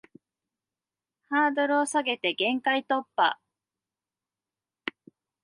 [1.29, 3.37] ハードルを下げて限界突破